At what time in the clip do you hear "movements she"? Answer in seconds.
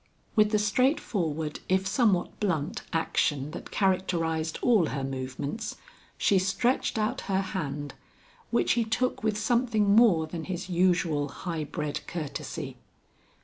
5.03-6.39